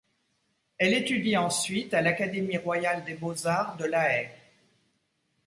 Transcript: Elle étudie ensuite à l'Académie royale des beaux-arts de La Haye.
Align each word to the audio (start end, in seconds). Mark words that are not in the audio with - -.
Elle 0.79 0.95
étudie 0.95 1.37
ensuite 1.37 1.93
à 1.93 2.01
l'Académie 2.01 2.57
royale 2.57 3.03
des 3.05 3.13
beaux-arts 3.13 3.77
de 3.77 3.85
La 3.85 4.09
Haye. 4.19 4.29